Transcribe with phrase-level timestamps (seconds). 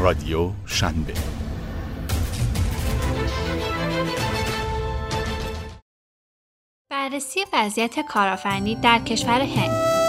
[0.00, 1.14] رادیو شنبه.
[6.90, 9.99] بررسی وضعیت کارآفرینی در کشور هند.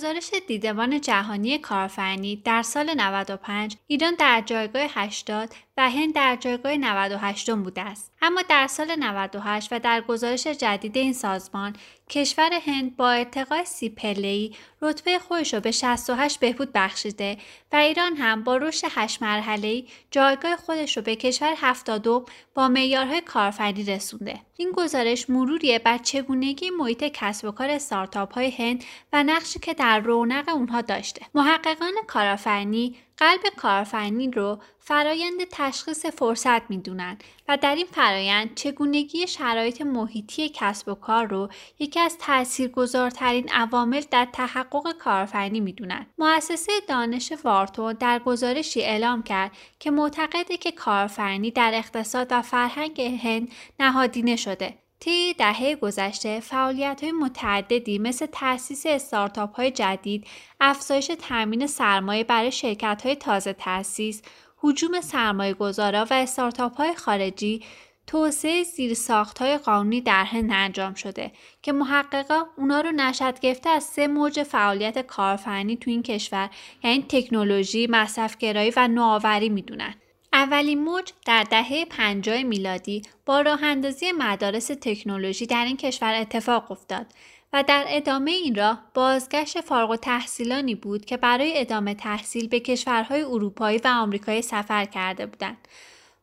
[0.00, 6.76] گزارش دیدبان جهانی کارآفرینی در سال 95 ایران در جایگاه 80 و هند در جایگاه
[6.76, 8.12] 98 بوده است.
[8.22, 11.76] اما در سال 98 و در گزارش جدید این سازمان
[12.10, 17.38] کشور هند با ارتقای سی پله‌ای رتبه خودش را به 68 بهبود بخشیده
[17.72, 23.20] و ایران هم با رشد 8 مرحله‌ای جایگاه خودش رو به کشور 72 با معیارهای
[23.20, 24.40] کارفردی رسونده.
[24.56, 29.74] این گزارش مروریه بر چگونگی محیط کسب و کار استارتاپ های هند و نقشی که
[29.74, 31.26] در رونق اونها داشته.
[31.34, 37.18] محققان کارآفرینی قلب کارآفرینی رو فرایند تشخیص فرصت می‌دونن
[37.48, 41.48] و در این فرایند چگونگی شرایط محیطی کسب و کار رو
[41.78, 46.06] یکی از تاثیرگذارترین عوامل در تحقق کارآفرینی می‌دونن.
[46.18, 53.00] مؤسسه دانش وارتو در گزارشی اعلام کرد که معتقده که کارآفرینی در اقتصاد و فرهنگ
[53.00, 53.48] هند
[53.80, 60.26] نهادینه شده طی دهه گذشته فعالیت های متعددی مثل تأسیس استارتاپ های جدید،
[60.60, 64.22] افزایش تامین سرمایه برای شرکت های تازه تأسیس،
[64.58, 67.64] حجوم سرمایه گذارا و استارتاپ های خارجی
[68.06, 71.32] توسعه زیر ساخت های قانونی در هند انجام شده
[71.62, 76.50] که محققا اونا رو نشد گرفته از سه موج فعالیت کارفرنی تو این کشور
[76.84, 79.94] یعنی تکنولوژی، مصرفگرایی و نوآوری می‌دونن.
[80.40, 86.70] اولین موج در دهه 50 میلادی با راه اندازی مدارس تکنولوژی در این کشور اتفاق
[86.70, 87.06] افتاد
[87.52, 93.22] و در ادامه این راه بازگشت فارغ تحصیلانی بود که برای ادامه تحصیل به کشورهای
[93.22, 95.68] اروپایی و آمریکایی سفر کرده بودند.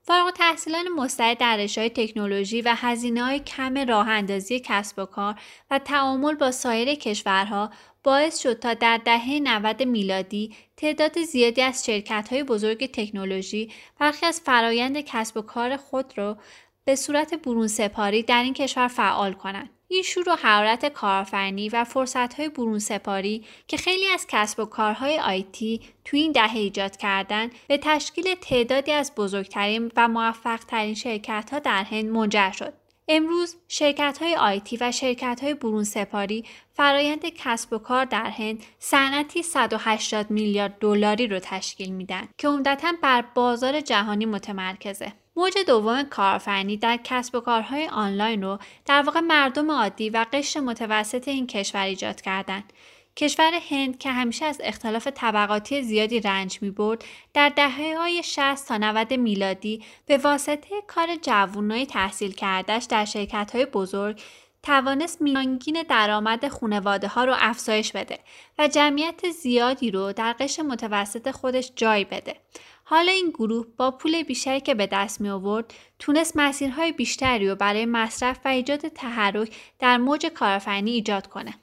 [0.02, 5.36] فارغ تحصیلان مستعد در رشته تکنولوژی و هزینه های کم راه اندازی کسب و کار
[5.72, 7.70] و تعامل با سایر کشورها
[8.08, 14.26] باعث شد تا در دهه 90 میلادی تعداد زیادی از شرکت های بزرگ تکنولوژی برخی
[14.26, 16.38] از فرایند کسب و کار خود را
[16.86, 19.70] به صورت برون سپاری در این کشور فعال کنند.
[19.88, 25.20] این شور و حرارت کارآفرینی و فرصتهای برون سپاری که خیلی از کسب و کارهای
[25.20, 31.60] آیتی تو این دهه ایجاد کردن به تشکیل تعدادی از بزرگترین و موفقترین شرکت ها
[31.60, 32.74] در هند منجر شد.
[33.08, 38.64] امروز شرکت های آیتی و شرکت های برون سپاری فرایند کسب و کار در هند
[38.80, 45.14] صنعتی 180 میلیارد دلاری رو تشکیل میدن که عمدتا بر بازار جهانی متمرکزه.
[45.36, 50.60] موج دوم کارآفرینی در کسب و کارهای آنلاین رو در واقع مردم عادی و قشر
[50.60, 52.74] متوسط این کشور ایجاد کردند
[53.18, 58.68] کشور هند که همیشه از اختلاف طبقاتی زیادی رنج می برد در دهه های 60
[58.68, 64.22] تا 90 میلادی به واسطه کار جوانای تحصیل کردش در شرکت های بزرگ
[64.64, 68.20] توانست میانگین درآمد خانواده ها رو افزایش بده
[68.60, 72.36] و جمعیت زیادی رو در قشر متوسط خودش جای بده.
[72.84, 77.56] حالا این گروه با پول بیشتری که به دست می آورد تونست مسیرهای بیشتری رو
[77.56, 81.54] برای مصرف و ایجاد تحرک در موج کارآفرینی ایجاد کنه.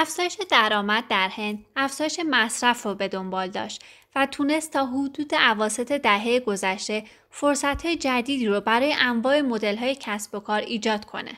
[0.00, 3.84] افزایش درآمد در هند افزایش مصرف رو به دنبال داشت
[4.16, 10.40] و تونست تا حدود عواسط دهه گذشته فرصتهای جدیدی رو برای انواع مدل‌های کسب و
[10.40, 11.32] کار ایجاد کنه.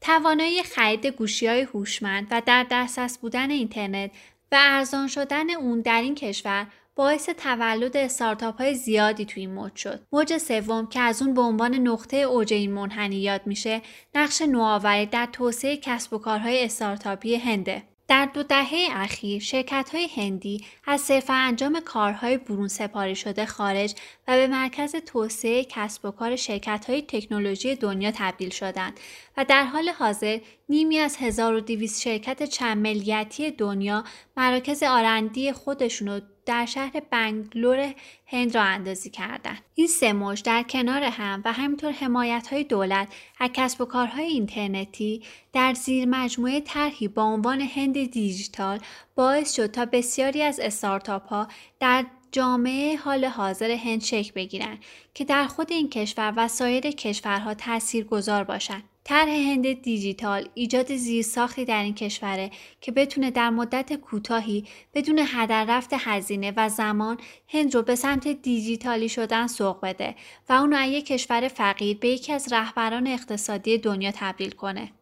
[0.00, 4.10] توانایی خرید گوشی های هوشمند و در دسترس بودن اینترنت
[4.52, 9.76] و ارزان شدن اون در این کشور باعث تولد استارتاپ های زیادی توی این موج
[9.76, 10.06] شد.
[10.12, 13.82] موج سوم که از اون به عنوان نقطه اوج این منحنی یاد میشه،
[14.14, 17.82] نقش نوآوری در توسعه کسب و کارهای استارتاپی هنده.
[18.08, 23.94] در دو دهه اخیر شرکت های هندی از صرفا انجام کارهای برون سپاری شده خارج
[24.28, 29.00] و به مرکز توسعه کسب و کار شرکت های تکنولوژی دنیا تبدیل شدند
[29.36, 30.38] و در حال حاضر
[30.68, 34.04] نیمی از 1200 شرکت چند ملیتی دنیا
[34.36, 37.94] مراکز آرندی خودشون رو در شهر بنگلور
[38.26, 39.58] هند را اندازی کردند.
[39.74, 43.08] این سه موج در کنار هم و همینطور حمایت های دولت
[43.40, 48.78] از کسب و کارهای اینترنتی در زیر مجموعه طرحی با عنوان هند دیجیتال
[49.14, 51.48] باعث شد تا بسیاری از استارتاپ ها
[51.80, 54.78] در جامعه حال حاضر هند شکل بگیرند
[55.14, 58.93] که در خود این کشور و سایر کشورها تأثیر گذار باشند.
[59.06, 64.64] طرح هند دیجیتال ایجاد زیرساختی در این کشوره که بتونه در مدت کوتاهی
[64.94, 67.18] بدون هدر رفت هزینه و زمان
[67.48, 70.14] هند رو به سمت دیجیتالی شدن سوق بده
[70.48, 74.92] و اونو از یک کشور فقیر به یکی از رهبران اقتصادی دنیا تبدیل کنه.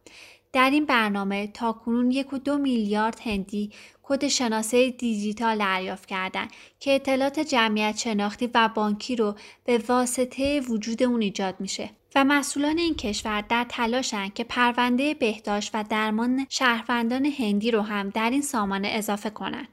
[0.53, 3.71] در این برنامه تا کنون یک و دو میلیارد هندی
[4.03, 6.51] کد شناسه دیجیتال دریافت کردند
[6.81, 9.35] که اطلاعات جمعیت شناختی و بانکی رو
[9.65, 11.91] به واسطه وجود اون ایجاد میشه.
[12.15, 18.11] و مسئولان این کشور در تلاشن که پرونده بهداشت و درمان شهروندان هندی رو هم
[18.11, 19.69] در این سامانه اضافه کنند.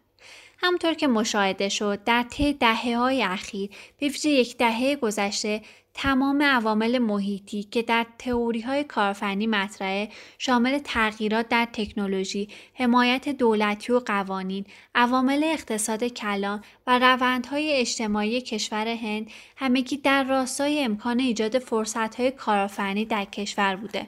[0.62, 5.62] همونطور که مشاهده شد در طی دهه های اخیر به ویژه یک دهه گذشته
[5.94, 13.92] تمام عوامل محیطی که در تئوری های کارفنی مطرحه شامل تغییرات در تکنولوژی، حمایت دولتی
[13.92, 14.66] و قوانین،
[14.96, 23.06] عوامل اقتصاد کلان و روندهای اجتماعی کشور هند همگی در راستای امکان ایجاد فرصتهای کارآفرینی
[23.06, 24.08] در کشور بوده.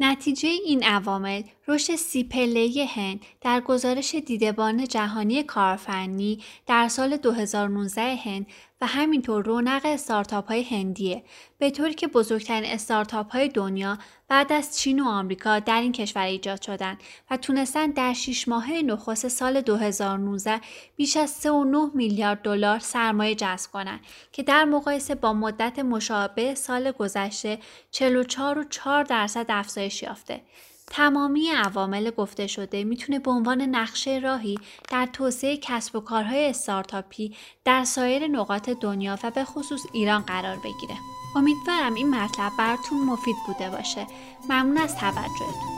[0.00, 8.46] نتیجه این عوامل رشد سی هند در گزارش دیدبان جهانی کارفنی در سال 2019 هند
[8.80, 11.22] و همینطور رونق استارتاپ های هندیه
[11.58, 13.98] به طوری که بزرگترین استارتاپ های دنیا
[14.28, 16.98] بعد از چین و آمریکا در این کشور ایجاد شدند
[17.30, 20.60] و تونستن در 6 ماهه نخست سال 2019
[20.96, 21.48] بیش از 3.9
[21.94, 24.00] میلیارد دلار سرمایه جذب کنند
[24.32, 27.58] که در مقایسه با مدت مشابه سال گذشته
[27.92, 30.40] 44.4 درصد افزایش یافته.
[30.90, 34.58] تمامی عوامل گفته شده می‌تونه به عنوان نقشه راهی
[34.90, 40.56] در توسعه کسب و کارهای استارتاپی در سایر نقاط دنیا و به خصوص ایران قرار
[40.56, 40.96] بگیره.
[41.36, 44.06] امیدوارم این مطلب براتون مفید بوده باشه.
[44.48, 45.77] ممنون از توجهتون.